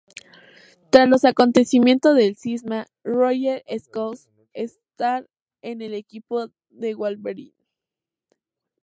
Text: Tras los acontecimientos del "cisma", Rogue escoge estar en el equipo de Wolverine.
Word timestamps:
Tras 0.89 1.07
los 1.07 1.25
acontecimientos 1.25 2.15
del 2.15 2.35
"cisma", 2.35 2.87
Rogue 3.03 3.61
escoge 3.67 4.23
estar 4.51 5.29
en 5.61 5.83
el 5.83 5.93
equipo 5.93 6.47
de 6.71 6.95
Wolverine. 6.95 7.55